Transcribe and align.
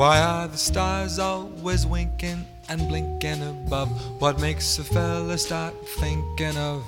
Why 0.00 0.18
are 0.22 0.48
the 0.48 0.56
stars 0.56 1.18
always 1.18 1.86
winking 1.86 2.46
and 2.70 2.88
blinking 2.88 3.42
above? 3.42 3.90
What 4.18 4.40
makes 4.40 4.78
a 4.78 4.82
fella 4.82 5.36
start 5.36 5.74
thinking 5.98 6.56
of 6.56 6.82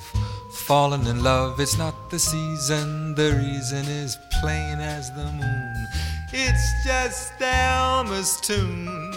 falling 0.64 1.06
in 1.06 1.22
love? 1.22 1.60
It's 1.60 1.76
not 1.76 2.08
the 2.08 2.18
season, 2.18 3.14
the 3.14 3.32
reason 3.34 3.84
is 3.84 4.16
plain 4.40 4.78
as 4.80 5.10
the 5.10 5.26
moon. 5.26 5.86
It's 6.32 6.86
just 6.86 7.34
Elmer's 7.38 8.40
tune. 8.40 9.12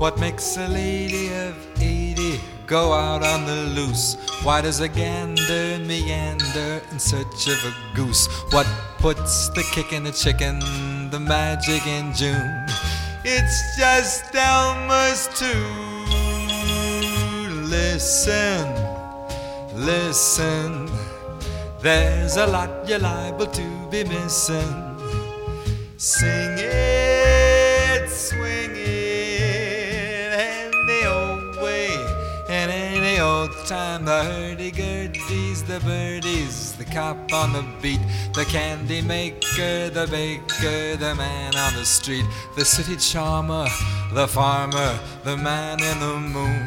What 0.00 0.18
makes 0.18 0.56
a 0.56 0.66
lady 0.66 1.32
of 1.34 1.54
80 1.80 2.40
go 2.66 2.92
out 2.92 3.22
on 3.22 3.46
the 3.46 3.62
loose? 3.76 4.16
Why 4.42 4.60
does 4.60 4.80
a 4.80 4.88
gander 4.88 5.78
meander 5.78 6.82
in 6.90 6.98
search 6.98 7.46
of 7.46 7.64
a 7.64 7.72
goose? 7.94 8.26
What 8.50 8.66
puts 8.98 9.50
the 9.50 9.62
kick 9.70 9.92
in 9.92 10.02
the 10.02 10.10
chicken, 10.10 10.58
the 11.10 11.20
magic 11.20 11.86
in 11.86 12.12
June? 12.12 12.66
It's 13.26 13.76
just 13.78 14.34
Elmer's 14.34 15.28
tune. 15.38 16.10
Listen, 17.70 18.68
listen. 19.74 20.90
There's 21.80 22.36
a 22.36 22.46
lot 22.46 22.86
you're 22.86 22.98
liable 22.98 23.46
to 23.46 23.88
be 23.90 24.04
missing. 24.04 24.98
Sing 25.96 26.58
it, 26.58 26.93
old 33.44 33.66
time. 33.66 34.04
The 34.04 34.22
hurdy-gurdies, 34.24 35.66
the 35.66 35.80
birdies, 35.80 36.72
the 36.72 36.84
cop 36.84 37.32
on 37.32 37.52
the 37.52 37.64
beat, 37.82 38.00
the 38.34 38.44
candy 38.44 39.02
maker, 39.02 39.90
the 39.90 40.06
baker, 40.10 40.96
the 40.96 41.14
man 41.14 41.54
on 41.56 41.74
the 41.74 41.84
street, 41.84 42.24
the 42.56 42.64
city 42.64 42.96
charmer, 42.96 43.66
the 44.12 44.26
farmer, 44.26 44.98
the 45.24 45.36
man 45.36 45.82
in 45.82 46.00
the 46.00 46.16
moon. 46.34 46.66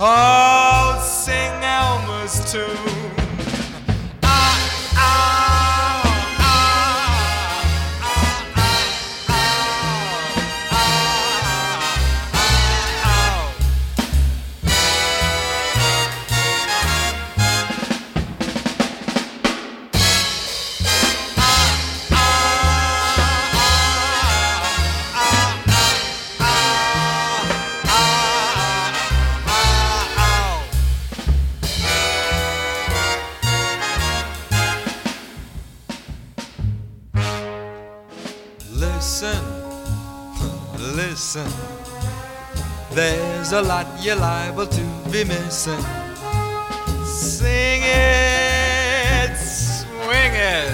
Oh, 0.00 1.00
sing 1.02 1.52
Elmer's 1.62 2.52
tune. 2.52 2.66
Ah, 4.22 4.92
ah, 4.96 5.41
listen. 41.34 41.52
There's 42.90 43.52
a 43.52 43.62
lot 43.62 43.86
you're 44.00 44.16
liable 44.16 44.66
to 44.66 44.84
be 45.10 45.24
missing. 45.24 45.80
Sing 47.04 47.82
it, 47.84 49.36
swing 49.36 50.32
it, 50.34 50.70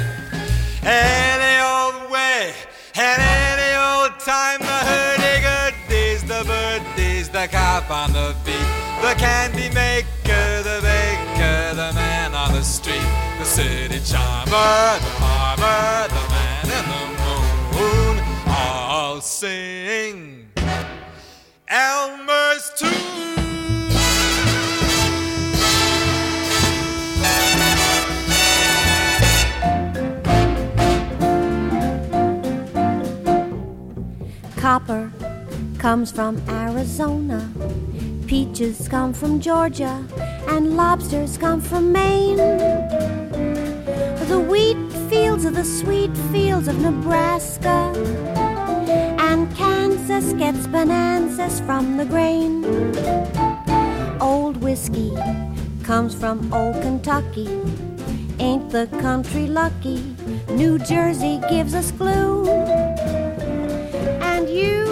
any 0.83 1.63
old 1.63 2.11
way, 2.11 2.53
and 2.97 3.23
any 3.23 3.73
old 3.77 4.19
time. 4.21 4.59
The 4.61 4.79
hurdy-gurdies, 4.91 6.27
the 6.27 6.45
birdies, 6.45 7.29
the 7.29 7.47
cop 7.49 7.91
on 7.91 8.13
the 8.13 8.35
beat, 8.45 8.69
the 9.03 9.15
candy 9.17 9.71
maker, 9.75 10.63
the 10.63 10.81
baker, 10.83 11.75
the 11.75 11.93
man 11.95 12.35
on 12.35 12.53
the 12.53 12.63
street, 12.63 13.09
the 13.39 13.45
city 13.45 14.01
charmer, 14.05 14.99
the 14.99 15.11
farmer, 15.21 16.09
the 16.09 16.25
man 16.35 16.65
in 16.65 16.85
the 16.93 17.05
moon, 17.77 18.25
all 18.49 19.21
sing 19.21 20.48
Elmer's 21.71 22.73
tune. 22.77 22.89
Copper 34.57 35.13
comes 35.79 36.11
from 36.11 36.41
Arizona. 36.49 37.47
Peaches 38.27 38.89
come 38.89 39.13
from 39.13 39.39
Georgia. 39.39 40.03
And 40.49 40.75
lobsters 40.75 41.37
come 41.37 41.61
from 41.61 41.93
Maine. 41.93 42.39
The 44.27 44.41
wheat 44.49 44.79
fields 45.11 45.45
are 45.45 45.51
the 45.51 45.65
sweet 45.65 46.17
fields 46.33 46.67
of 46.67 46.81
Nebraska. 46.81 48.48
And 49.31 49.55
Kansas 49.55 50.33
gets 50.33 50.67
bonanzas 50.67 51.61
from 51.61 51.99
the 51.99 52.07
grain. 52.07 52.65
Old 54.23 54.57
whiskey 54.57 55.13
comes 55.83 56.15
from 56.15 56.51
old 56.51 56.81
Kentucky. 56.81 57.47
Ain't 58.39 58.71
the 58.71 58.87
country 59.03 59.47
lucky? 59.47 60.01
New 60.49 60.79
Jersey 60.79 61.43
gives 61.51 61.75
us 61.75 61.91
glue. 61.91 62.49
And 64.33 64.49
you, 64.49 64.89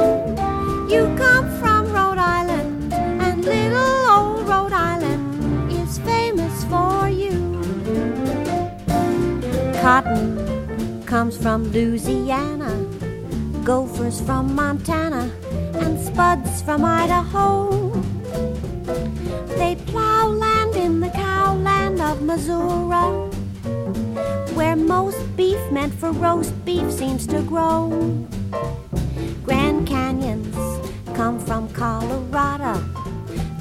you 0.92 1.02
come 1.16 1.48
from 1.58 1.90
Rhode 1.90 2.18
Island, 2.18 2.92
and 2.92 3.42
little 3.42 4.02
old 4.18 4.46
Rhode 4.46 4.74
Island 4.74 5.72
is 5.72 5.98
famous 6.00 6.64
for 6.64 7.08
you. 7.08 7.40
Cotton 9.80 11.02
comes 11.06 11.38
from 11.38 11.72
Louisiana, 11.72 12.72
gophers 13.66 14.20
from 14.20 14.54
Montana, 14.54 15.28
and 15.74 15.98
spuds 15.98 16.62
from 16.62 16.84
Idaho. 16.84 17.90
They 19.58 19.74
plow 19.86 20.28
land 20.28 20.76
in 20.76 21.00
the 21.00 21.08
cowland 21.08 22.00
of 22.00 22.22
Missouri, 22.22 23.08
where 24.54 24.76
most 24.76 25.18
beef 25.36 25.58
meant 25.72 25.92
for 25.94 26.12
roast 26.12 26.54
beef 26.64 26.92
seems 26.92 27.26
to 27.26 27.42
grow. 27.42 27.90
Grand 29.42 29.84
Canyons 29.84 30.56
come 31.16 31.40
from 31.40 31.68
Colorado. 31.70 32.74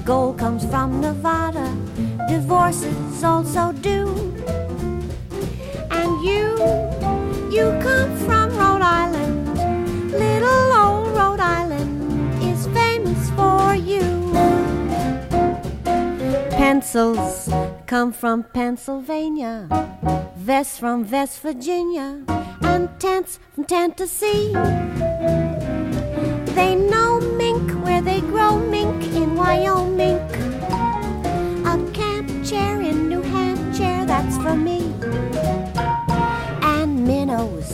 Gold 0.05 0.37
comes 0.37 0.63
from 0.65 1.01
Nevada. 1.01 1.75
Divorces 2.29 3.23
also 3.23 3.71
do. 3.71 4.05
And 5.89 6.11
you, 6.23 6.45
you 7.49 7.65
come 7.81 8.15
from 8.17 8.44
come 17.95 18.11
from 18.11 18.43
Pennsylvania. 18.43 19.69
Vests 20.35 20.77
from 20.77 21.09
West 21.09 21.39
Virginia. 21.39 22.25
And 22.61 22.89
tents 22.99 23.39
from 23.53 23.63
Tennessee. 23.63 24.51
They 26.57 26.75
know 26.75 27.21
mink 27.37 27.71
where 27.85 28.01
they 28.01 28.19
grow 28.19 28.59
mink 28.59 29.01
in 29.19 29.37
Wyoming. 29.37 30.19
A 31.71 31.75
camp 31.93 32.27
chair 32.43 32.81
in 32.81 33.07
New 33.07 33.21
Hampshire, 33.21 34.03
that's 34.05 34.35
for 34.43 34.57
me. 34.57 34.93
And 36.73 37.07
minnows 37.07 37.71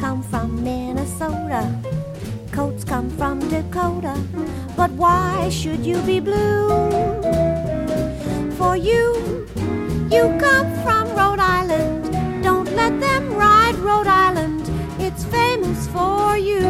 come 0.00 0.24
from 0.24 0.64
Minnesota. 0.64 1.62
Coats 2.50 2.82
come 2.82 3.08
from 3.10 3.38
Dakota. 3.48 4.16
But 4.76 4.90
why 5.02 5.50
should 5.50 5.86
you 5.86 5.98
be 6.02 6.18
blue? 6.18 6.66
For 8.58 8.76
you, 8.76 9.41
you 10.12 10.24
come 10.38 10.70
from 10.82 11.08
Rhode 11.16 11.40
Island. 11.40 12.12
Don't 12.42 12.70
let 12.76 13.00
them 13.00 13.34
ride 13.34 13.76
Rhode 13.76 14.06
Island. 14.06 14.62
It's 15.00 15.24
famous 15.24 15.88
for 15.88 16.36
you. 16.36 16.60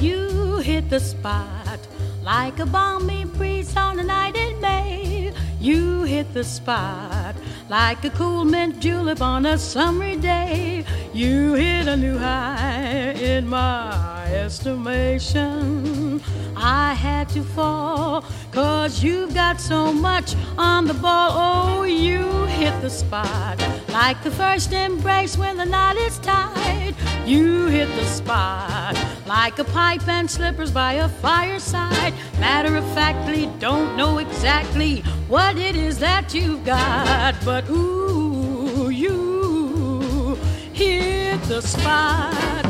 You 0.00 0.58
hit 0.60 0.88
the 0.88 1.00
spot 1.00 1.80
like 2.22 2.58
a 2.58 2.64
balmy 2.64 3.26
breeze 3.26 3.76
on 3.76 3.98
a 3.98 4.02
night 4.02 4.34
in 4.34 4.58
May. 4.62 5.34
You 5.60 6.04
hit 6.04 6.32
the 6.32 6.44
spot 6.44 7.15
like 7.68 8.04
a 8.04 8.10
cool 8.10 8.44
mint 8.44 8.80
julep 8.80 9.20
on 9.20 9.46
a 9.46 9.58
summery 9.58 10.16
day. 10.16 10.84
You 11.12 11.54
hit 11.54 11.88
a 11.88 11.96
new 11.96 12.18
high 12.18 13.12
in 13.12 13.48
my 13.48 14.15
estimation. 14.36 16.22
I 16.56 16.94
had 16.94 17.28
to 17.30 17.42
fall. 17.42 18.24
Cause 18.52 19.02
you've 19.02 19.34
got 19.34 19.60
so 19.60 19.92
much 19.92 20.34
on 20.56 20.86
the 20.86 20.94
ball. 20.94 21.30
Oh, 21.32 21.82
you 21.82 22.44
hit 22.44 22.80
the 22.80 22.90
spot. 22.90 23.58
Like 23.88 24.22
the 24.22 24.30
first 24.30 24.72
embrace 24.72 25.36
when 25.36 25.56
the 25.56 25.64
knot 25.64 25.96
is 25.96 26.18
tied. 26.18 26.94
You 27.26 27.66
hit 27.66 27.88
the 27.96 28.04
spot. 28.04 28.94
Like 29.26 29.58
a 29.58 29.64
pipe 29.64 30.06
and 30.06 30.30
slippers 30.30 30.70
by 30.70 30.92
a 30.94 31.08
fireside. 31.08 32.14
Matter 32.38 32.76
of 32.76 32.84
factly, 32.94 33.46
don't 33.58 33.96
know 33.96 34.18
exactly 34.18 35.00
what 35.28 35.56
it 35.56 35.76
is 35.76 35.98
that 35.98 36.34
you've 36.34 36.64
got. 36.64 37.34
But 37.44 37.68
ooh, 37.68 38.90
you 38.90 40.38
hit 40.72 41.42
the 41.44 41.62
spot. 41.62 42.65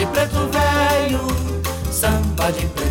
De 0.00 0.06
preto 0.06 0.48
velho, 0.48 1.20
samba 1.92 2.50
de 2.52 2.66
preto 2.68 2.89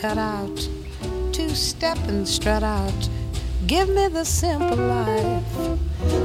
cut 0.00 0.16
out 0.16 0.68
to 1.30 1.54
step 1.54 1.98
and 2.08 2.26
strut 2.26 2.62
out. 2.62 3.08
Give 3.66 3.86
me 3.90 4.08
the 4.08 4.24
simple 4.24 4.78
life. 4.78 5.44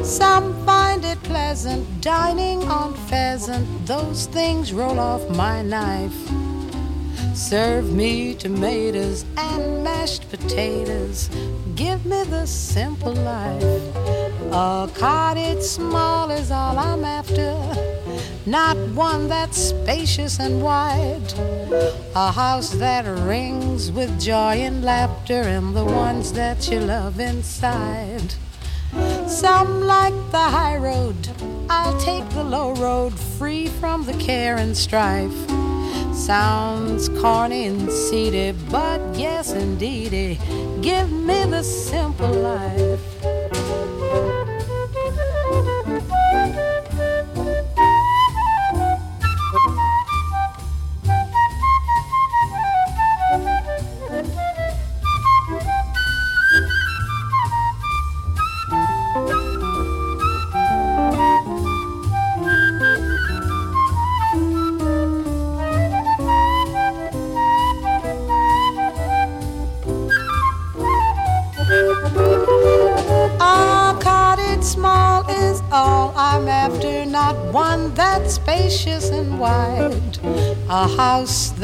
Some 0.06 0.66
find 0.66 1.04
it 1.04 1.22
pleasant 1.24 1.86
dining 2.00 2.64
on 2.70 2.94
pheasant. 3.10 3.68
Those 3.86 4.28
things 4.28 4.72
roll 4.72 4.98
off 4.98 5.30
my 5.30 5.62
knife. 5.62 6.16
Serve 7.36 7.92
me 7.92 8.34
tomatoes 8.36 9.26
and 9.36 9.84
mashed 9.84 10.30
potatoes. 10.30 11.30
Give 11.76 12.06
me 12.06 12.24
the 12.24 12.46
simple 12.46 13.14
life. 13.14 13.96
A 14.54 14.90
cottage 14.96 15.62
small 15.64 16.32
is 16.32 16.50
all 16.50 16.80
I'm 16.80 17.04
after, 17.04 17.52
not 18.46 18.78
one 18.96 19.28
that's 19.28 19.58
spacious 19.58 20.40
and 20.40 20.64
wide. 20.64 21.34
A 22.16 22.32
house 22.32 22.70
that 22.70 23.06
rings 23.28 23.65
with 23.76 24.22
joy 24.22 24.56
and 24.56 24.86
laughter, 24.86 25.42
and 25.42 25.76
the 25.76 25.84
ones 25.84 26.32
that 26.32 26.72
you 26.72 26.80
love 26.80 27.20
inside. 27.20 28.34
Some 29.28 29.82
like 29.82 30.14
the 30.32 30.38
high 30.38 30.78
road, 30.78 31.28
I'll 31.70 32.00
take 32.00 32.28
the 32.30 32.44
low 32.44 32.74
road, 32.76 33.20
free 33.38 33.68
from 33.68 34.06
the 34.06 34.14
care 34.14 34.56
and 34.56 34.78
strife. 34.78 35.36
Sounds 36.14 37.10
corny 37.10 37.66
and 37.66 37.92
seedy, 37.92 38.54
but 38.72 39.02
yes, 39.14 39.52
indeedy, 39.52 40.40
give 40.82 41.12
me 41.12 41.44
the 41.44 41.62
simple 41.62 42.32
life. 42.32 43.15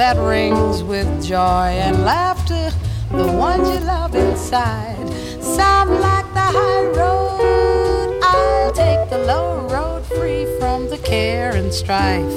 That 0.01 0.17
rings 0.17 0.81
with 0.81 1.23
joy 1.23 1.67
and 1.85 2.03
laughter, 2.03 2.71
the 3.11 3.31
ones 3.33 3.69
you 3.69 3.79
love 3.81 4.15
inside. 4.15 4.97
Some 5.39 5.89
like 5.99 6.25
the 6.33 6.47
high 6.57 6.85
road, 6.85 8.19
I'll 8.23 8.71
take 8.71 9.11
the 9.11 9.19
low 9.19 9.67
road 9.67 10.03
free 10.03 10.47
from 10.57 10.89
the 10.89 10.97
care 10.97 11.51
and 11.51 11.71
strife. 11.71 12.33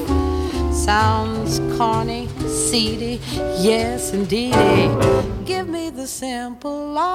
Sounds 0.74 1.58
corny, 1.78 2.28
seedy, 2.46 3.18
yes 3.58 4.12
indeed. 4.12 4.52
Give 5.46 5.66
me 5.66 5.88
the 5.88 6.06
simple 6.06 6.88
life. 6.88 7.13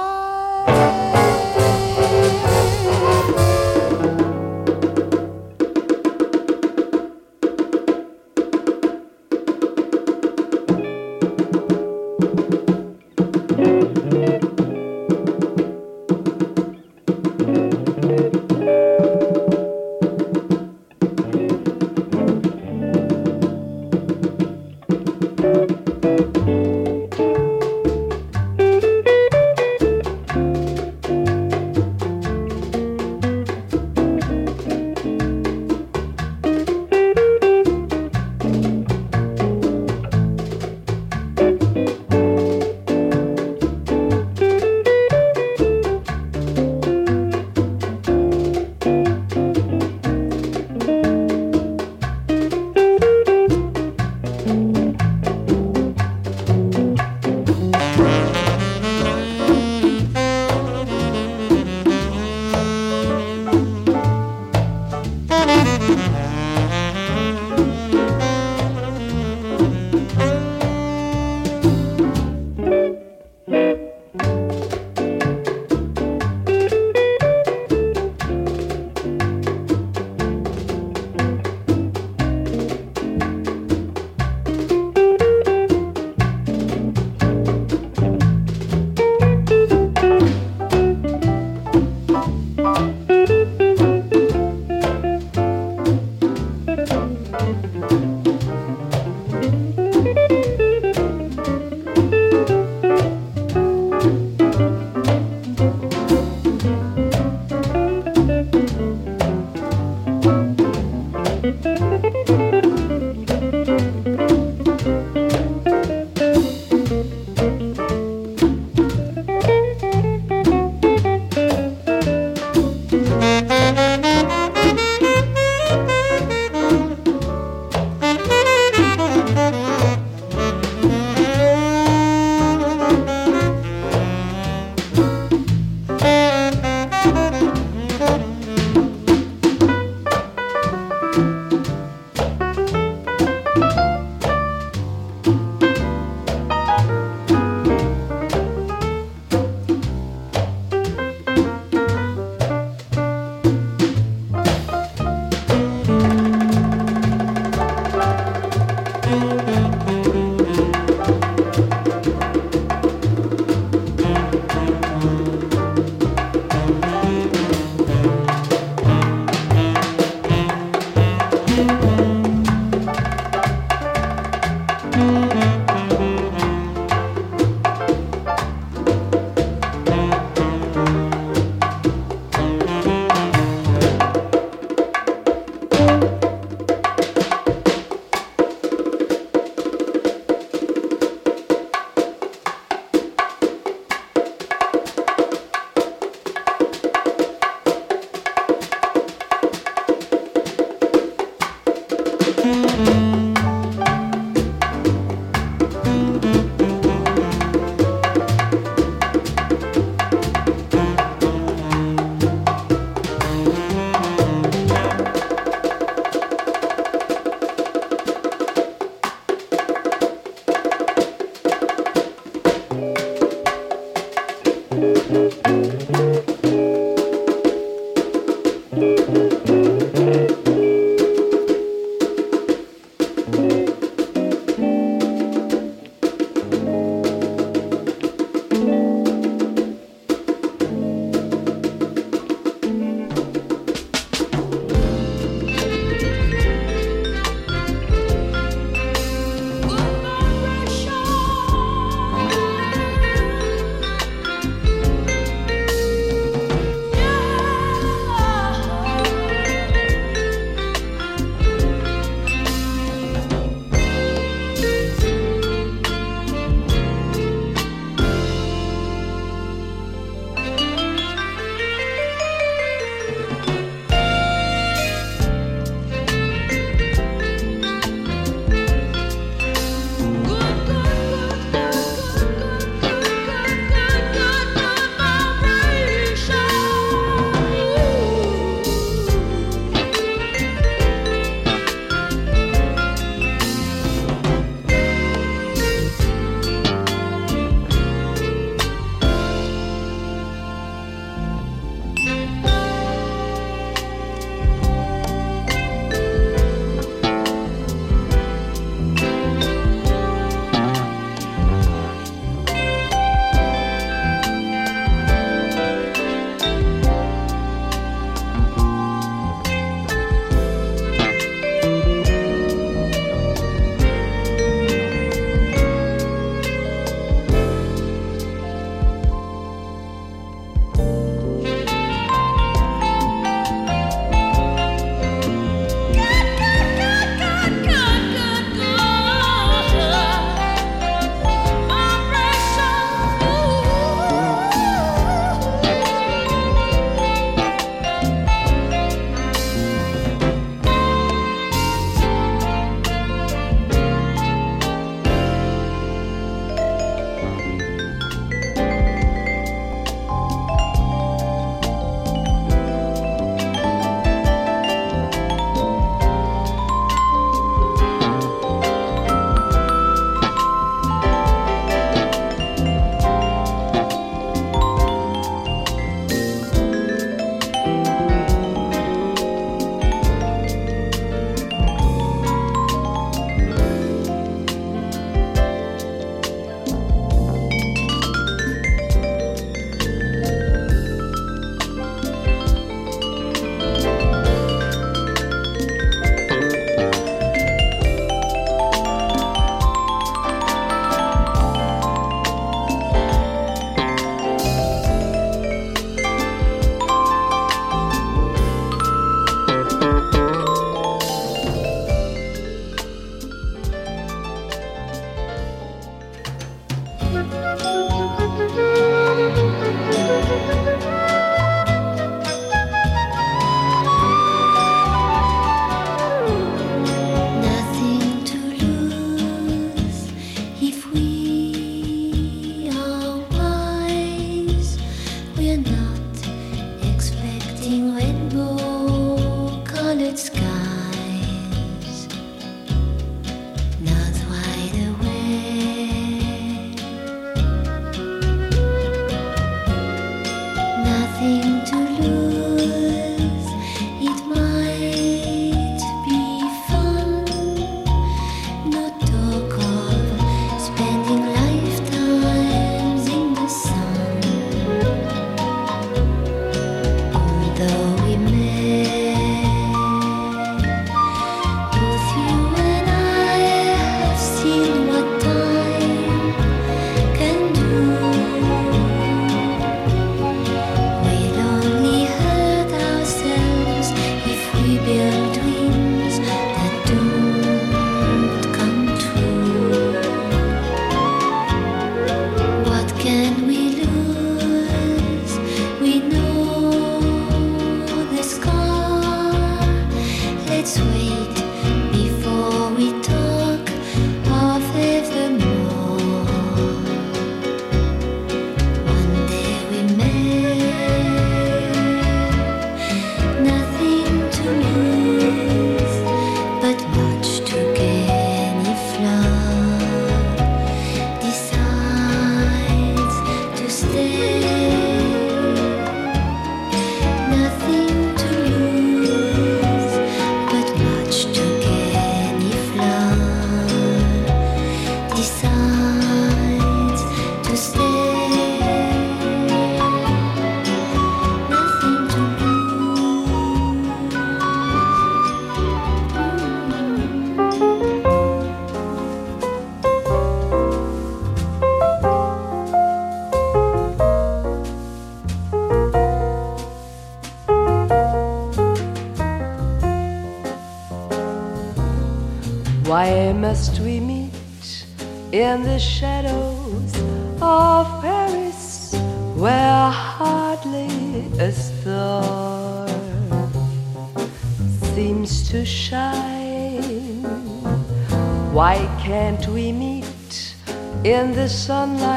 The 581.40 581.48
sunlight 581.48 582.09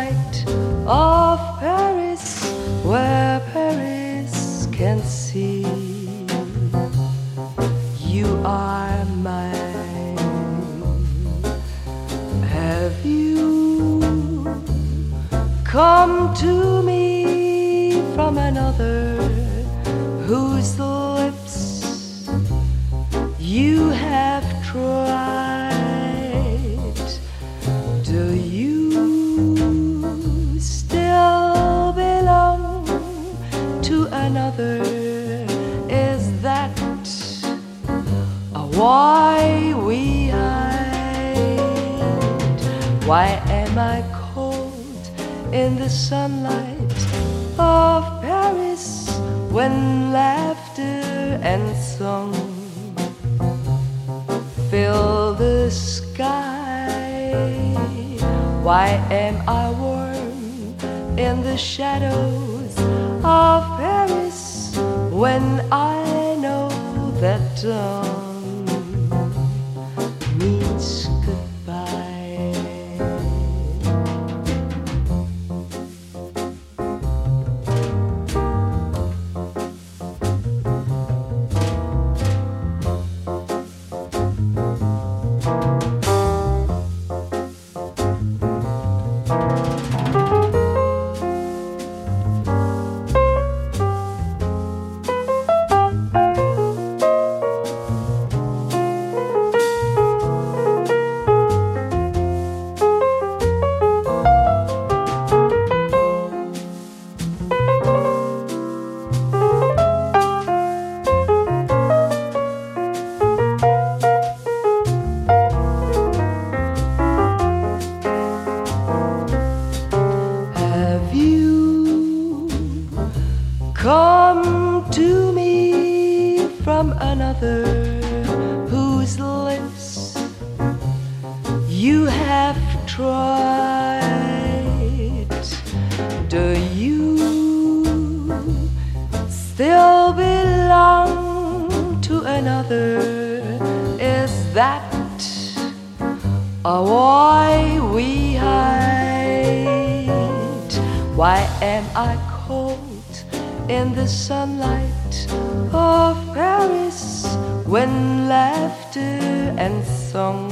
of 155.74 156.16
Paris 156.34 157.26
when 157.66 158.28
laughter 158.28 159.20
and 159.58 159.84
song 159.86 160.50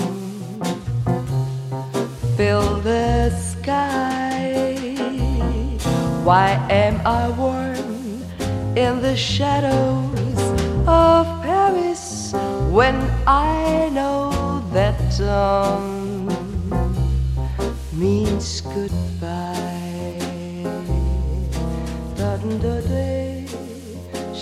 fill 2.37 2.81
the 2.81 3.29
sky? 3.31 4.95
Why 6.23 6.49
am 6.69 7.01
I 7.05 7.29
warm 7.31 8.23
in 8.75 9.01
the 9.01 9.15
shadows 9.15 10.41
of 10.87 11.25
Paris 11.43 12.33
when 12.69 12.95
I 13.27 13.89
know 13.89 14.63
that 14.73 14.97
dawn 15.17 16.27
means 17.93 18.61
goodbye? 18.61 19.61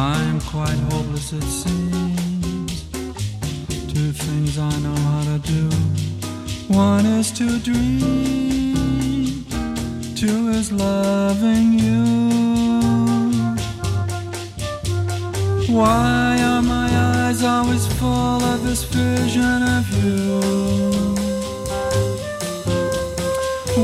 I'm 0.00 0.40
quite 0.40 0.78
hopeless, 0.90 1.34
it 1.34 1.42
seems. 1.42 2.84
Two 3.92 4.12
things 4.12 4.56
I 4.58 4.74
know 4.78 4.94
how 4.94 5.22
to 5.30 5.38
do. 5.40 5.68
One 6.74 7.04
is 7.04 7.30
to 7.32 7.58
dream, 7.58 9.44
two 10.16 10.48
is 10.58 10.72
loving 10.72 11.78
you. 11.78 12.02
Why 15.68 16.40
are 16.50 16.62
my 16.62 16.88
eyes 17.12 17.42
always 17.44 17.86
full 17.98 18.42
of 18.52 18.64
this 18.64 18.84
vision 18.84 19.62
of 19.76 19.84
you? 20.02 20.40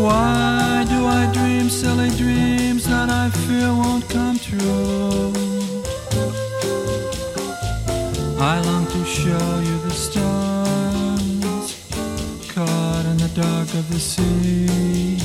Why 0.03 0.87
do 0.89 1.07
I 1.07 1.31
dream 1.35 1.69
silly 1.69 2.09
dreams 2.17 2.87
that 2.87 3.11
I 3.11 3.29
fear 3.29 3.69
won't 3.75 4.09
come 4.09 4.39
true? 4.39 4.96
Of 13.79 13.93
the 13.93 13.99
sea. 13.99 15.19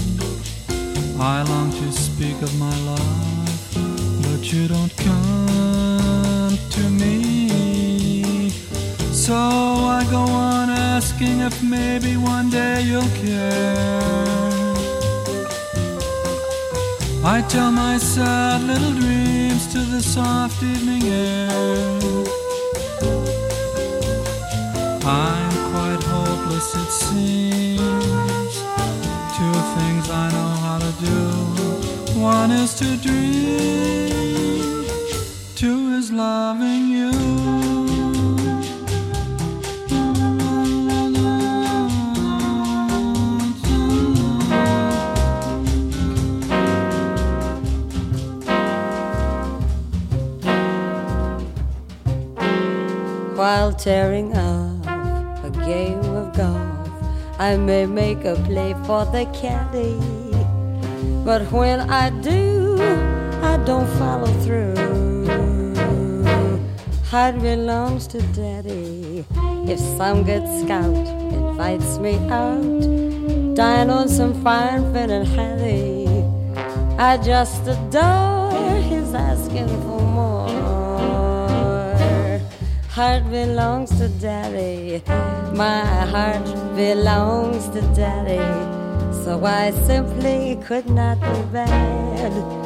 I 1.20 1.43
long 1.43 1.72
to 1.72 1.91
speak 1.91 2.41
of 2.41 2.54
my 2.60 2.76
love, 2.91 4.24
but 4.24 4.52
you 4.52 4.68
don't 4.68 4.93
come 4.97 6.58
to 6.76 6.84
me. 6.89 8.49
So 9.12 9.36
I 9.36 10.06
go 10.12 10.24
on 10.24 10.70
asking 10.70 11.39
if 11.39 11.64
maybe 11.64 12.18
one 12.18 12.49
day 12.49 12.82
you'll 12.82 13.14
care. 13.24 14.02
I 17.24 17.41
tell 17.47 17.72
my 17.72 17.97
sad 17.97 18.64
little 18.64 18.93
dreams 18.93 19.72
to 19.74 19.80
the 19.80 20.02
soft 20.02 20.62
evening 20.64 21.04
air. 21.04 22.30
To 32.62 32.95
dream, 32.97 34.86
two 35.55 35.93
is 35.95 36.12
loving 36.12 36.89
you. 36.89 37.12
While 53.36 53.74
tearing 53.74 54.38
off 54.38 55.43
a 55.43 55.49
game 55.66 55.99
of 56.16 56.38
golf, 56.38 56.89
I 57.39 57.57
may 57.57 57.88
make 57.88 58.24
a 58.24 58.36
play 58.45 58.76
for 58.86 59.05
the 59.05 59.26
caddy. 59.34 59.97
But 61.26 61.51
when 61.51 61.82
I 61.89 62.09
do, 62.22 62.51
don't 63.66 63.88
follow 63.97 64.32
through. 64.43 64.76
Heart 67.05 67.41
belongs 67.41 68.07
to 68.07 68.22
daddy. 68.34 69.26
If 69.68 69.80
some 69.97 70.24
good 70.24 70.47
scout 70.59 71.07
invites 71.34 71.97
me 71.99 72.16
out, 72.30 73.55
dine 73.55 73.89
on 73.89 74.07
some 74.07 74.34
fine 74.43 74.93
fin 74.93 75.09
and 75.09 75.28
hattie, 75.28 76.07
I 76.97 77.18
just 77.18 77.68
adore 77.68 78.82
his 78.82 79.14
asking 79.14 79.68
for 79.68 80.01
more. 80.01 80.49
Heart 82.89 83.30
belongs 83.30 83.89
to 83.99 84.07
daddy. 84.07 85.03
My 85.53 85.84
heart 86.14 86.45
belongs 86.76 87.68
to 87.70 87.82
daddy. 87.93 88.41
So 89.24 89.43
I 89.45 89.72
simply 89.86 90.57
could 90.66 90.89
not 90.89 91.20
be 91.20 91.41
bad. 91.53 92.61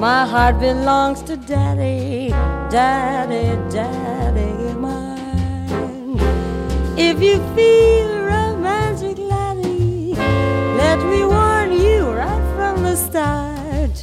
My 0.00 0.24
heart 0.24 0.58
belongs 0.58 1.20
to 1.24 1.36
daddy. 1.36 2.30
Daddy, 2.70 3.54
daddy, 3.68 4.72
mine. 4.72 6.16
If 6.96 7.20
you 7.20 7.36
feel 7.54 8.08
romantic, 8.24 9.18
laddie, 9.18 10.14
let 10.14 10.98
me 11.04 11.22
warn 11.26 11.72
you 11.72 12.12
right 12.12 12.44
from 12.56 12.82
the 12.82 12.96
start 12.96 13.94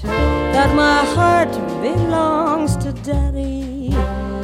that 0.53 0.75
my 0.75 1.03
heart 1.15 1.51
belongs 1.81 2.77
to 2.77 2.93
daddy. 3.01 3.89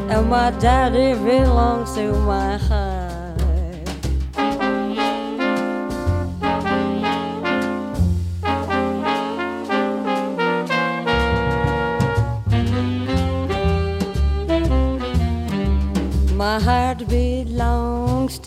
And 0.09 0.29
my 0.31 0.49
daddy 0.59 1.13
belongs 1.13 1.93
to 1.93 2.13
my 2.13 2.57
heart. 2.57 2.72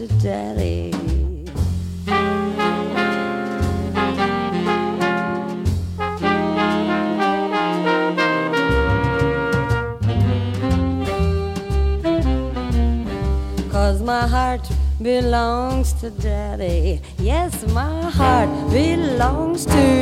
To 0.07 0.15
daddy. 0.23 0.93
Cause 13.71 14.03
my 14.03 14.27
heart 14.27 14.69
belongs 15.03 15.93
to 15.95 16.11
daddy. 16.11 17.01
Yes, 17.19 17.67
my 17.73 18.11
heart 18.11 18.51
belongs 18.71 19.67
to 19.67 19.96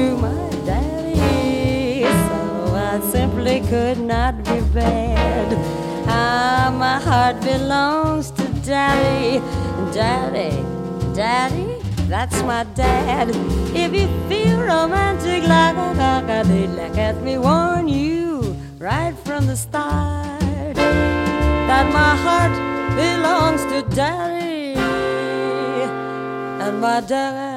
If 13.30 13.94
you 13.94 14.06
feel 14.28 14.58
romantic 14.60 15.48
like 15.48 15.76
a 15.76 15.94
cockadee, 15.96 16.68
let 16.76 17.22
me 17.22 17.38
warn 17.38 17.88
you 17.88 18.54
right 18.78 19.14
from 19.24 19.46
the 19.46 19.56
start 19.56 20.74
that 20.74 21.86
my 21.92 22.14
heart 22.24 22.52
belongs 22.94 23.62
to 23.72 23.96
daddy 23.96 24.74
and 26.60 26.80
my 26.80 27.00
daddy. 27.00 27.53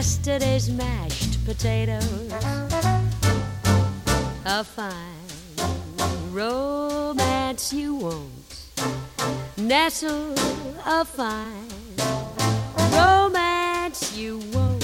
Yesterday's 0.00 0.70
mashed 0.70 1.44
potatoes. 1.44 2.32
A 4.46 4.64
fine 4.64 5.26
romance 6.30 7.70
you 7.70 7.96
won't 7.96 8.30
nestle. 9.58 10.32
A 10.86 11.04
fine 11.04 11.68
romance 12.96 14.16
you 14.16 14.38
won't 14.54 14.82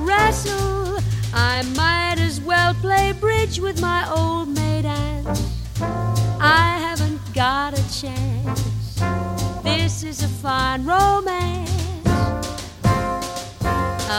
wrestle. 0.00 0.98
I 1.32 1.62
might 1.74 2.16
as 2.18 2.42
well 2.42 2.74
play 2.74 3.12
bridge 3.12 3.58
with 3.58 3.80
my 3.80 4.06
old 4.14 4.48
maid 4.48 4.84
aunt. 4.84 5.40
I 5.80 6.76
haven't 6.86 7.22
got 7.32 7.72
a 7.72 7.82
chance. 8.00 9.00
This 9.62 10.02
is 10.02 10.22
a 10.22 10.28
fine 10.28 10.84
romance. 10.84 11.83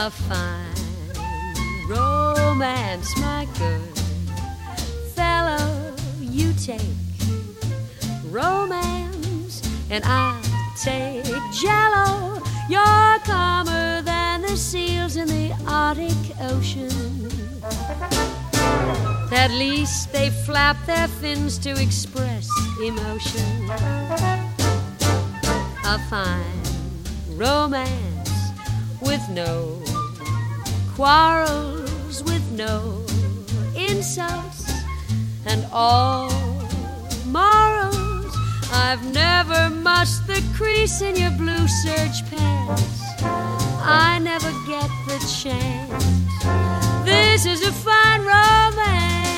A 0.06 0.10
fine 0.10 1.88
romance, 1.88 3.18
my 3.18 3.44
good 3.58 3.98
fellow. 5.16 5.96
You 6.20 6.52
take 6.52 6.80
romance, 8.30 9.62
and 9.90 10.04
I'll 10.04 10.40
take 10.80 11.24
jello. 11.50 12.40
You're 12.70 13.18
calmer 13.24 14.00
than 14.02 14.42
the 14.42 14.56
seals 14.56 15.16
in 15.16 15.26
the 15.26 15.50
Arctic 15.66 16.40
Ocean. 16.40 16.92
At 19.32 19.50
least 19.50 20.12
they 20.12 20.30
flap 20.30 20.76
their 20.86 21.08
fins 21.08 21.58
to 21.58 21.70
express 21.82 22.48
emotion. 22.80 23.70
A 25.84 25.98
fine 26.08 26.62
romance 27.36 28.16
with 29.00 29.28
no 29.28 29.85
quarrels, 30.96 32.24
with 32.24 32.50
no 32.52 33.04
insults, 33.76 34.64
and 35.44 35.66
all 35.70 36.30
morals. 37.26 38.34
I've 38.72 39.04
never 39.12 39.68
mussed 39.68 40.26
the 40.26 40.42
crease 40.56 41.02
in 41.02 41.16
your 41.16 41.32
blue 41.32 41.68
serge 41.68 42.24
pants. 42.30 43.02
I 43.22 44.18
never 44.22 44.50
get 44.66 44.90
the 45.06 45.18
chance. 45.42 46.04
This 47.04 47.44
is 47.44 47.60
a 47.62 47.72
fine 47.72 48.22
romance. 48.22 49.35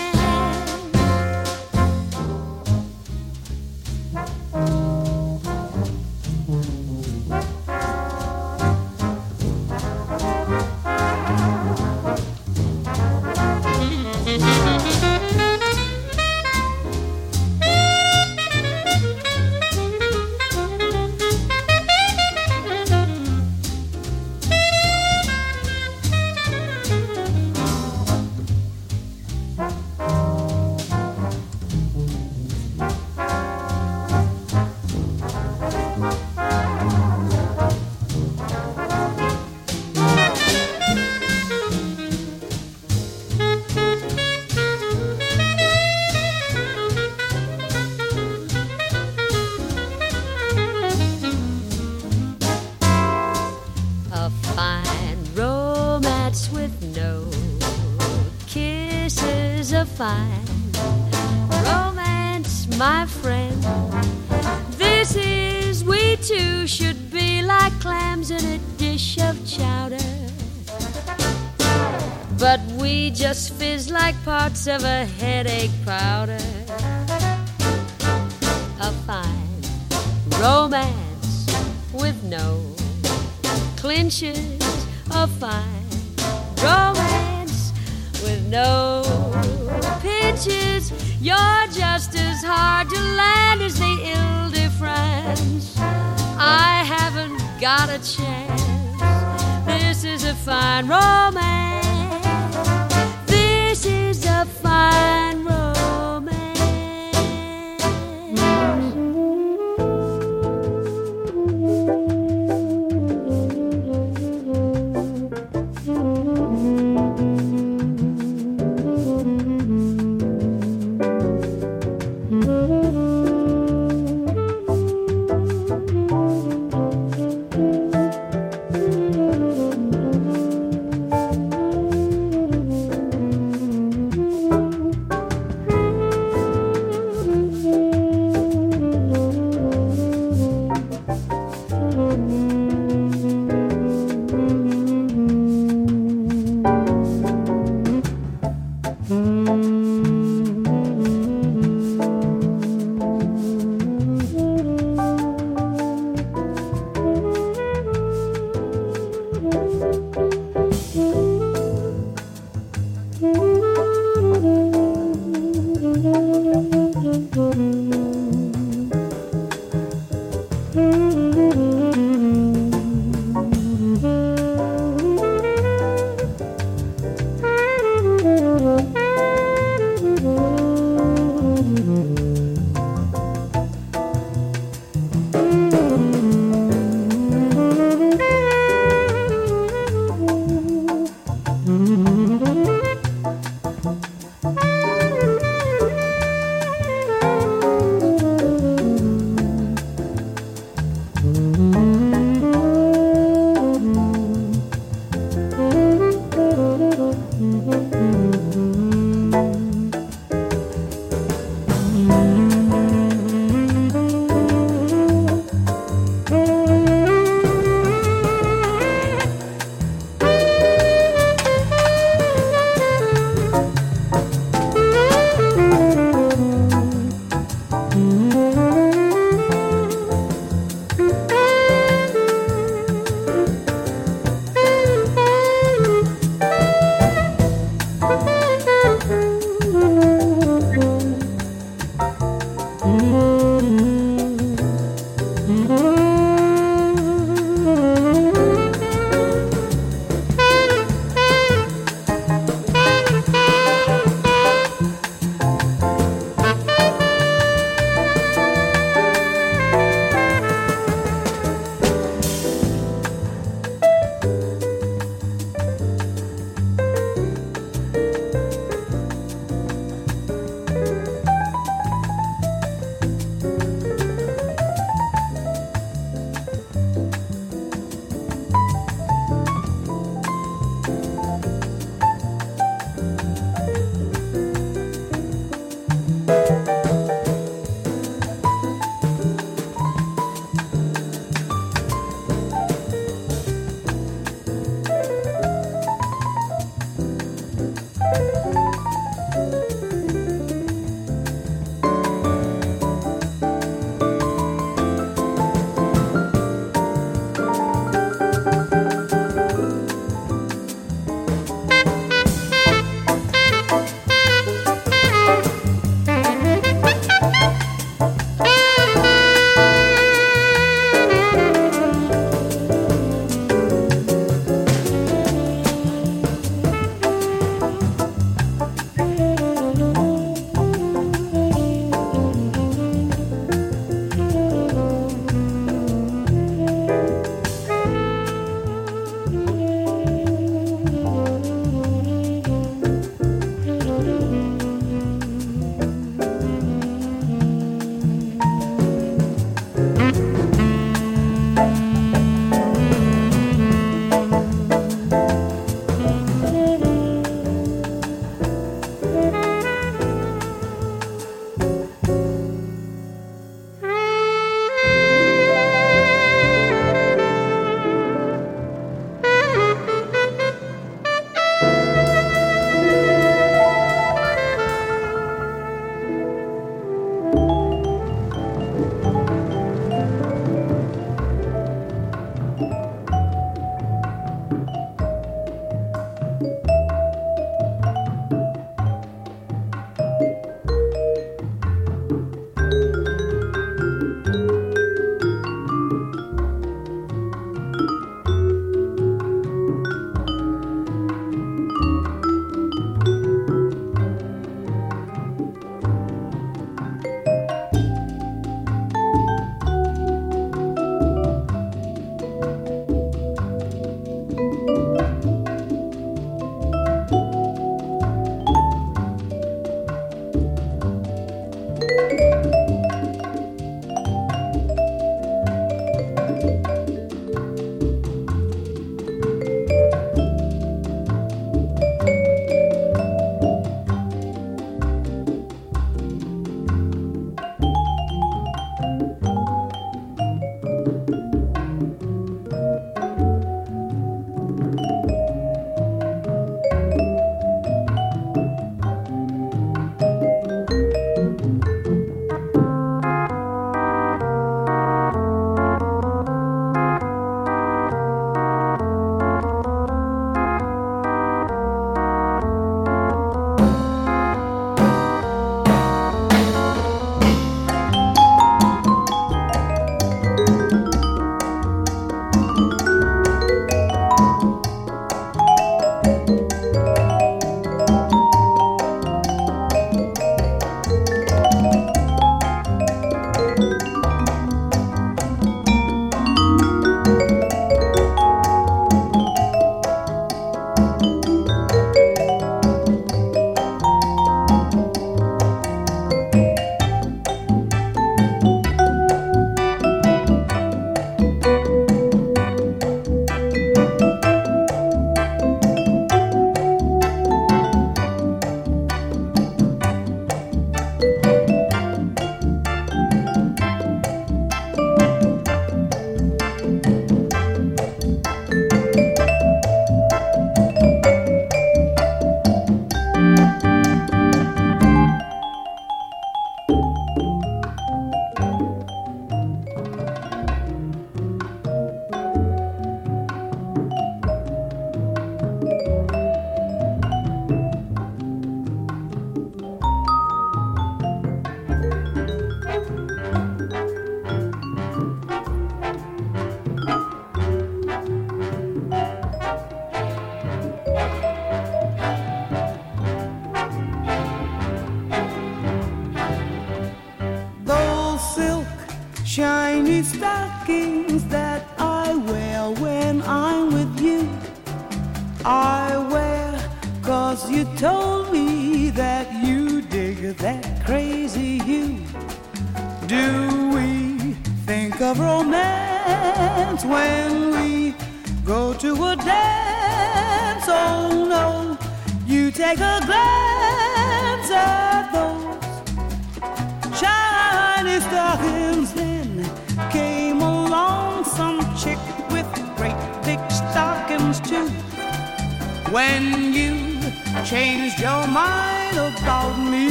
Parts 74.68 75.17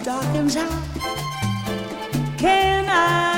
and 0.00 0.10
we'll 0.36 0.44
make 2.42 2.88
our 2.88 3.33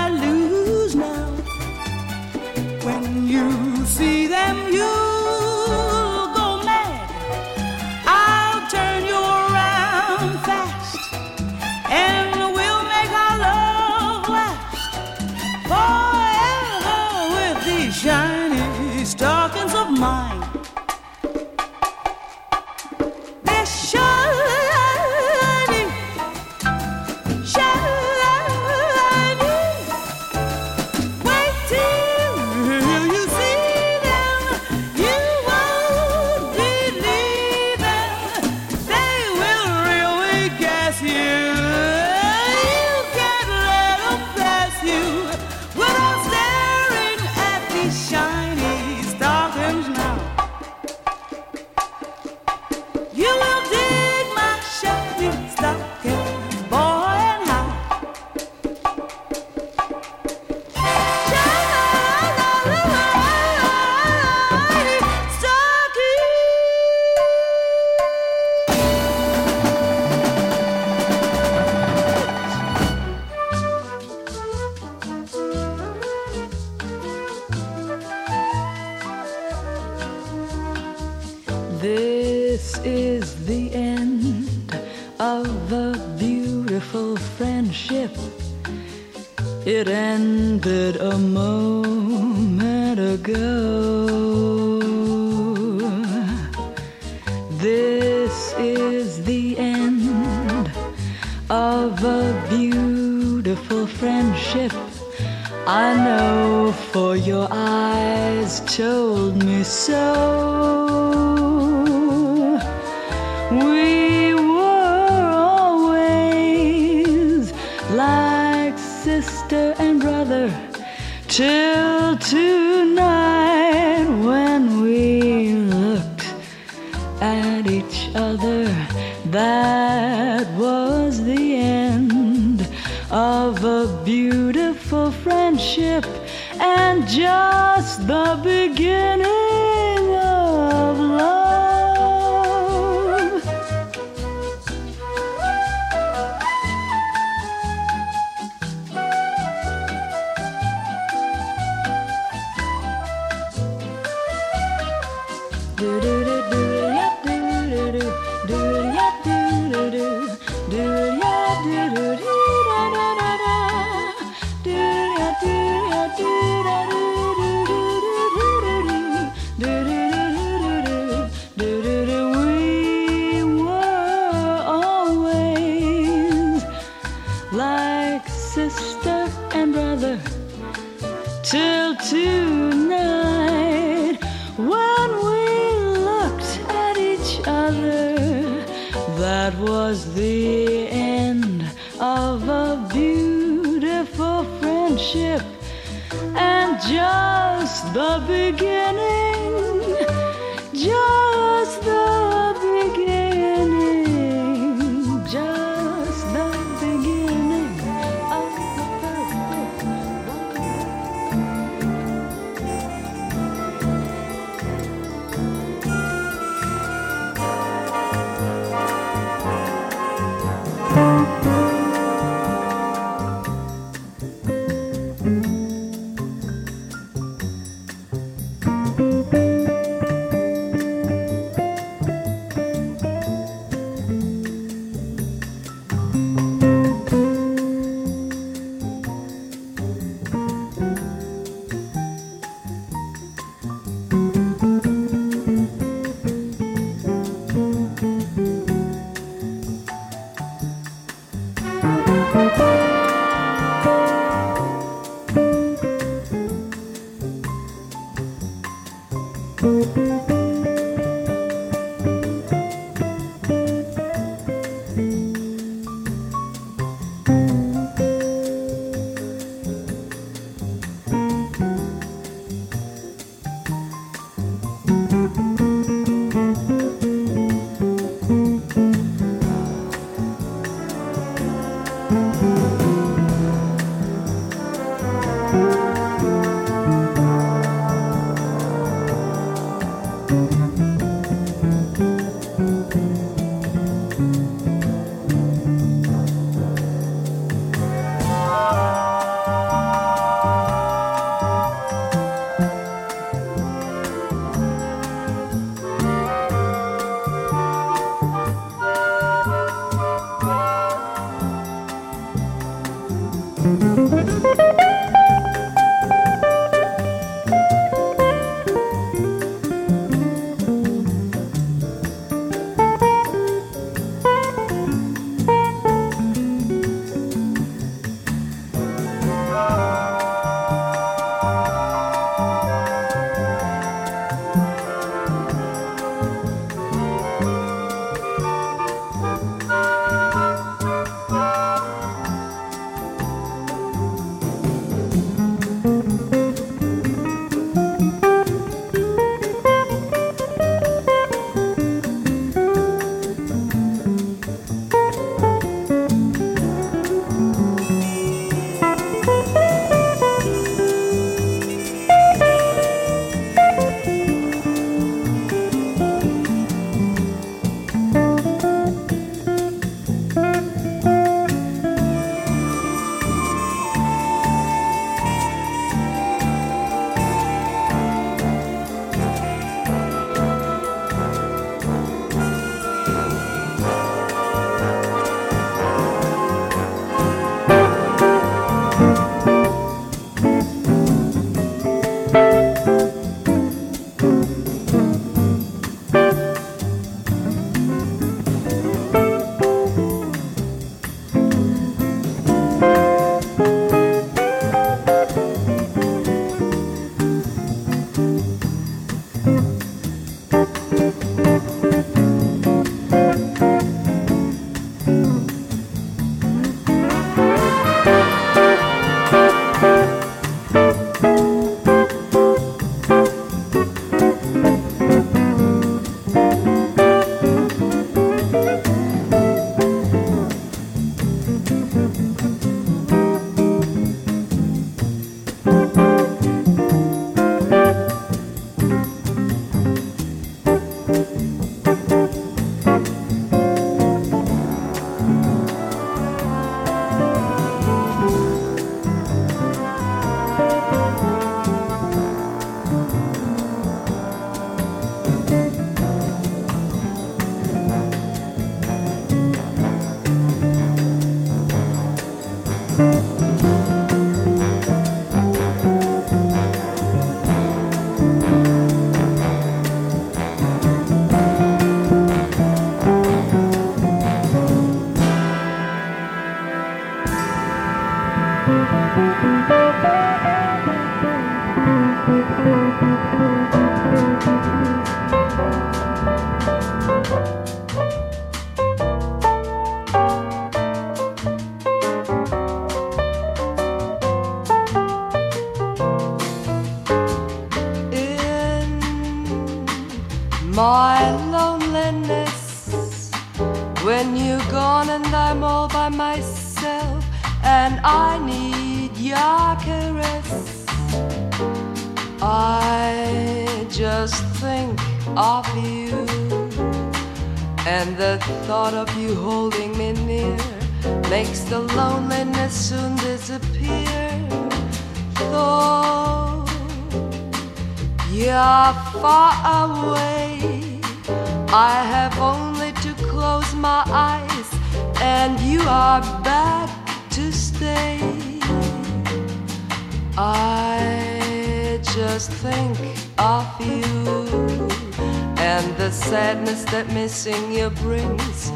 that 546.97 547.13
missing 547.13 547.73
you 547.73 547.91
brings 547.91 548.73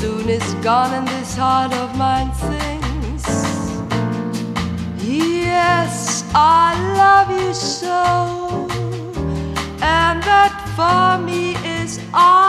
soon 0.00 0.26
is 0.30 0.54
gone, 0.64 0.94
and 0.94 1.06
this 1.06 1.36
heart 1.36 1.70
of 1.74 1.94
mine 1.98 2.32
sings. 2.32 3.26
Yes, 5.04 6.24
I 6.34 6.72
love 6.96 7.30
you 7.30 7.52
so, 7.52 8.66
and 9.82 10.22
that 10.22 10.54
for 10.76 11.22
me 11.22 11.56
is 11.80 12.00
all. 12.14 12.47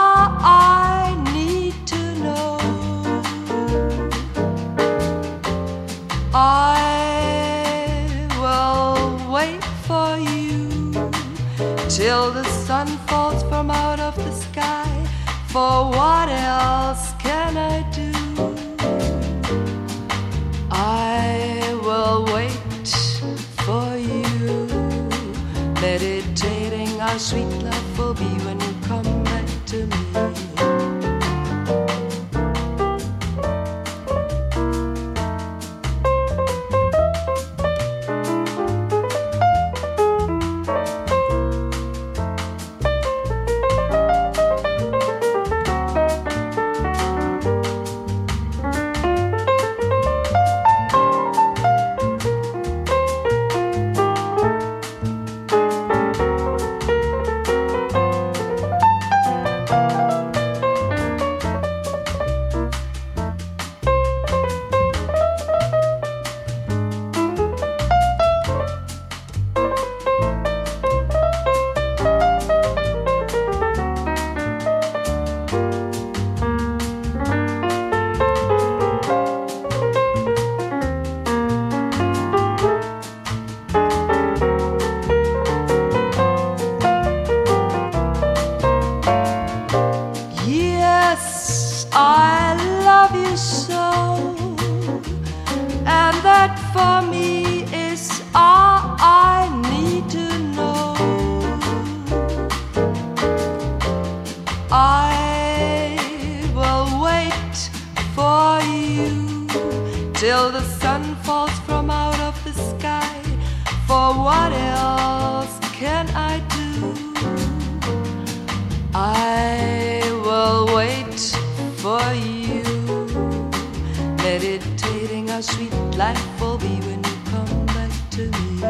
how 125.30 125.40
sweet 125.40 125.72
life 125.96 126.40
will 126.40 126.58
be 126.58 126.80
when 126.86 126.98
you 127.04 127.16
come 127.26 127.66
back 127.66 127.92
to 128.10 128.22
me. 128.36 128.60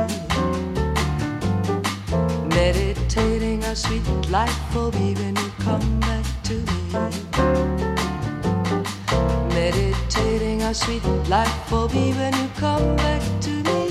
Meditating 2.48 3.62
how 3.62 3.72
sweet 3.72 4.06
life 4.30 4.74
will 4.74 4.90
be 4.90 5.14
when 5.14 5.34
you 5.36 5.50
come 5.60 6.00
back 6.00 6.26
to 6.42 6.54
me. 6.54 6.80
Meditating 9.54 10.60
how 10.60 10.72
sweet 10.74 11.04
life 11.28 11.72
will 11.72 11.88
be 11.88 12.12
when 12.12 12.34
you 12.34 12.48
come 12.56 12.94
back 12.96 13.22
to 13.40 13.50
me. 13.50 13.89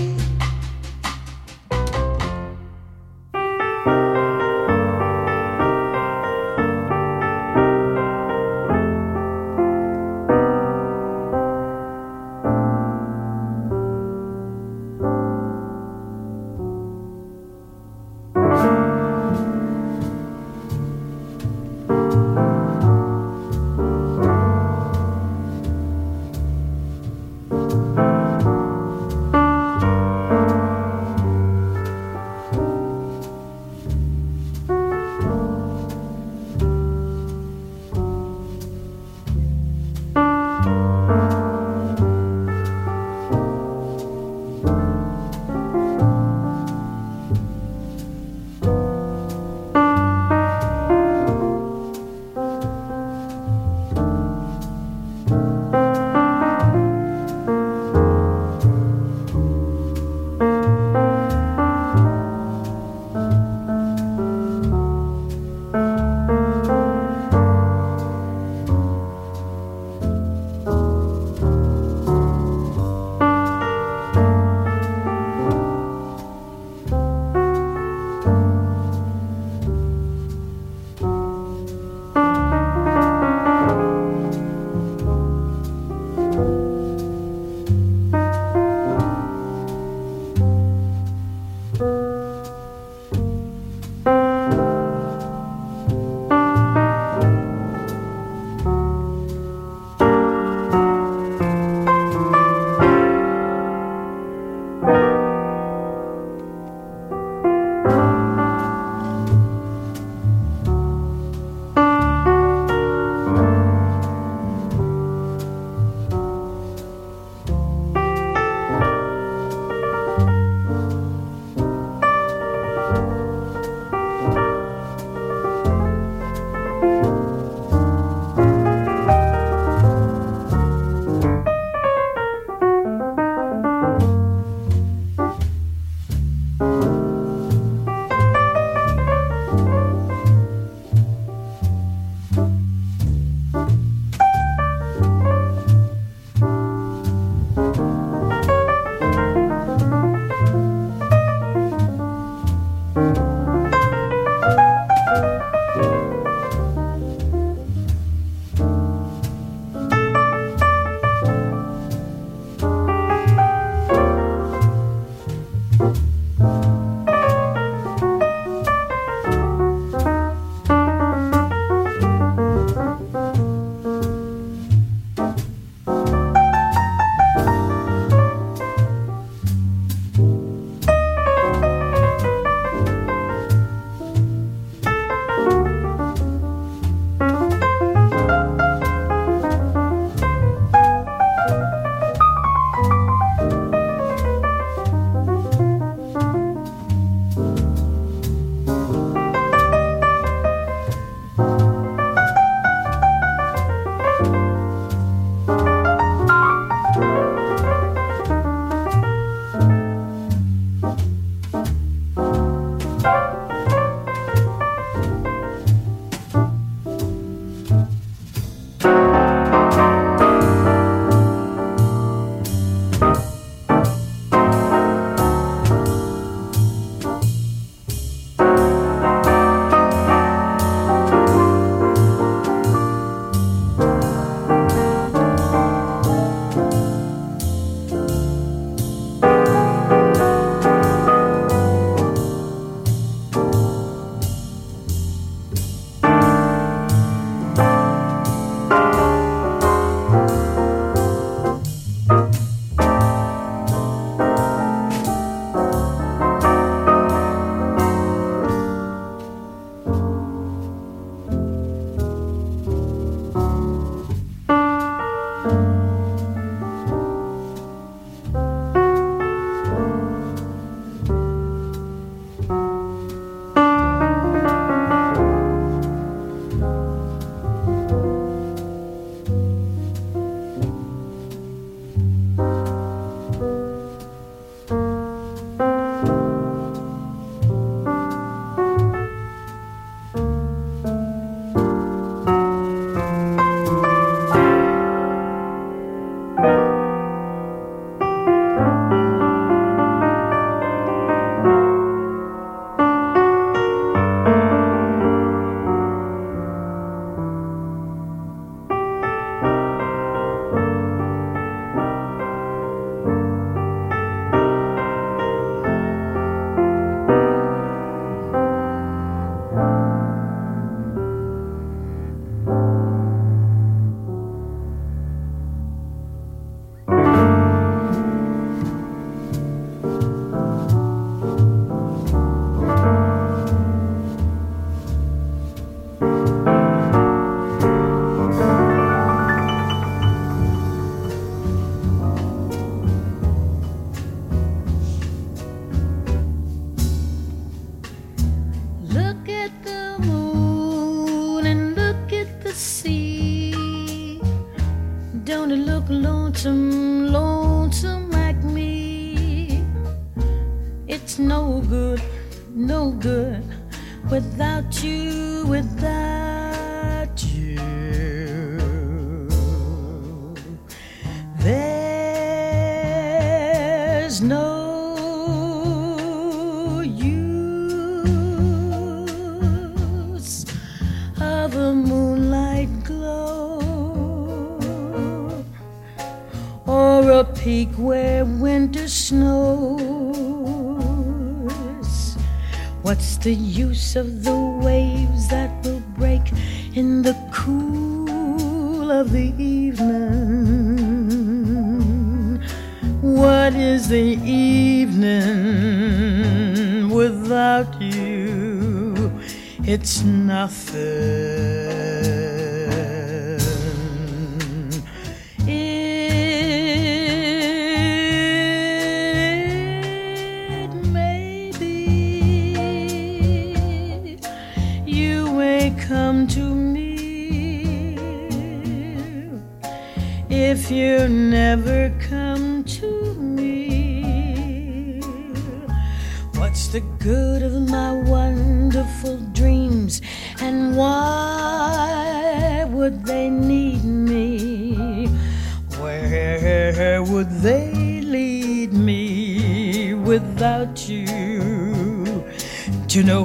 you 453.00 453.06
know 453.06 453.24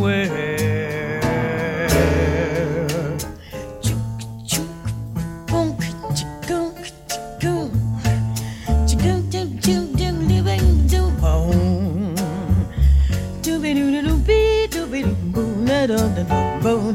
where? 0.00 0.46
Boom, 16.62 16.94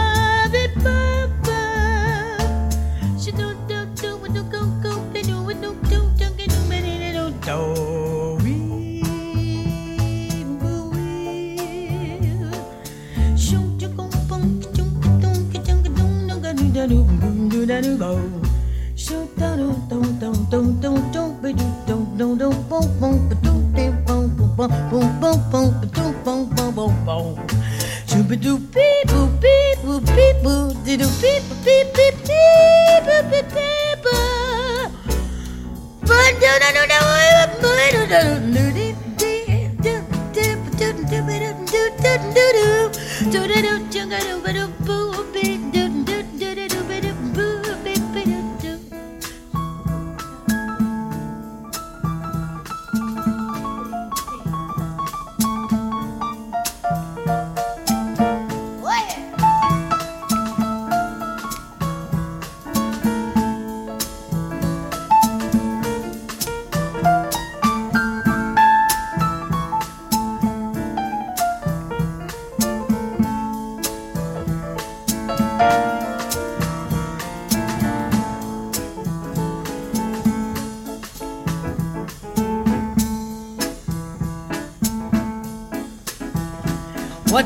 chicka, 43.91 44.19
chicka. 44.19 44.70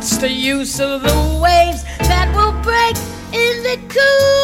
What's 0.06 0.18
the 0.18 0.30
use 0.30 0.80
of 0.80 1.02
the 1.02 1.40
waves 1.42 1.84
that 1.98 2.32
will 2.36 2.54
break 2.62 2.96
in 3.34 3.64
the 3.64 3.78
cool 3.90 4.35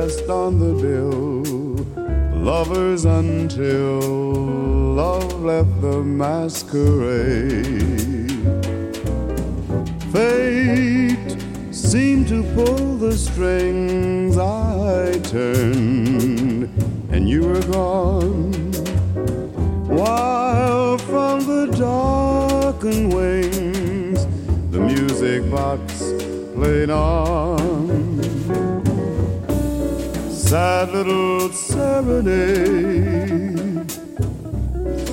best 0.00 0.28
on 0.28 0.58
the 0.58 0.74
bill 0.82 1.44
lovers 2.50 3.04
until 3.04 4.00
love 5.02 5.32
left 5.50 5.74
the 5.80 5.98
masquerade. 6.02 7.62
Fate 10.12 11.36
seemed 11.70 12.26
to 12.26 12.42
pull 12.56 12.96
the 13.04 13.16
strings 13.16 14.36
I 14.36 15.16
turned, 15.34 16.64
and 17.12 17.28
you 17.28 17.42
were 17.50 17.66
gone. 17.80 18.52
While 19.98 20.98
from 20.98 21.36
the 21.52 21.66
darkened 21.86 23.12
wings, 23.14 24.26
the 24.72 24.80
music 24.80 25.48
box 25.52 26.02
played 26.56 26.90
on 26.90 27.63
sad 30.54 30.88
little 30.92 31.50
serenade, 31.50 33.10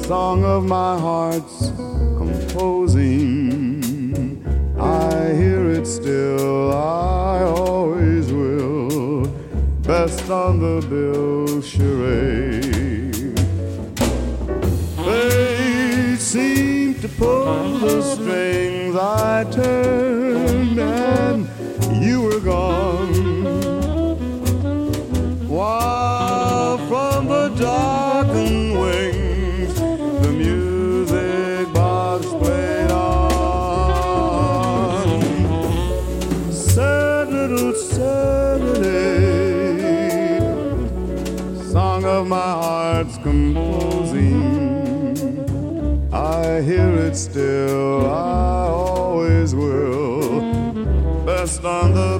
song 0.05 0.45
of 0.45 0.63
my 0.63 0.99
heart's 0.99 1.71
composing. 2.19 3.81
I 4.79 5.33
hear 5.33 5.71
it 5.71 5.87
still, 5.87 6.71
I 6.71 7.41
always 7.41 8.31
will, 8.31 9.25
best 9.81 10.29
on 10.29 10.59
the 10.59 10.85
bill 10.87 11.59
charade. 11.63 13.35
They 14.97 16.17
seem 16.17 16.93
to 17.01 17.07
pull 17.07 17.79
the 17.79 18.03
strings 18.03 18.95
I 18.95 19.45
turned, 19.49 20.77
and 20.77 21.50
darkened 27.61 28.79
wings 28.81 29.75
the 29.75 30.31
music 30.31 31.71
box 31.73 32.25
played 32.25 32.91
on. 32.91 33.21
Sad 36.51 37.29
little 37.29 37.73
serenade, 37.75 38.81
song 41.71 42.03
of 42.03 42.27
my 42.27 42.51
heart's 42.63 43.17
composing. 43.19 44.41
I 46.11 46.61
hear 46.61 46.95
it 46.95 47.15
still, 47.15 48.07
I 48.07 48.67
always 48.69 49.53
will. 49.53 50.41
Best 51.25 51.63
on 51.63 51.93
the 51.93 52.17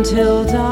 until 0.00 0.46
dark 0.46 0.69